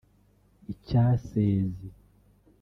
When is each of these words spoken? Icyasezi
Icyasezi 0.73 1.87